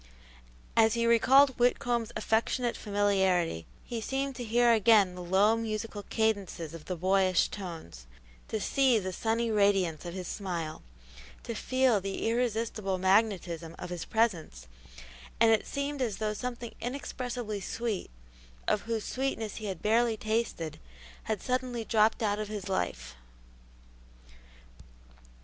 [0.75, 6.73] As he recalled Whitcomb's affectionate familiarity, he seemed to hear again the low, musical cadences
[6.73, 8.07] of the boyish tones,
[8.47, 10.81] to see the sunny radiance of his smile,
[11.43, 14.65] to feel the irresistible magnetism of his presence,
[15.39, 18.09] and it seemed as though something inexpressibly sweet,
[18.67, 20.79] of whose sweetness he had barely tasted,
[21.25, 23.13] had suddenly dropped out of his life.